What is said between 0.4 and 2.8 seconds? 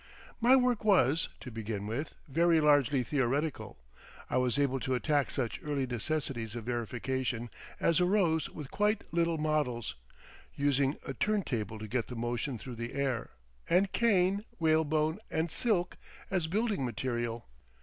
work was, to begin with, very